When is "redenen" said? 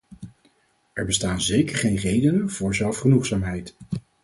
1.95-2.49